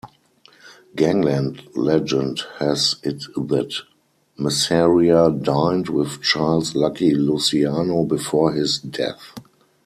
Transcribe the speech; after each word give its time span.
Gangland 0.95 1.61
legend 1.75 2.41
has 2.57 2.95
it 3.03 3.19
that 3.35 3.83
Masseria 4.35 5.29
dined 5.43 5.89
with 5.89 6.23
Charles 6.23 6.73
"Lucky" 6.73 7.13
Luciano 7.13 8.03
before 8.05 8.51
his 8.51 8.79
death. 8.79 9.33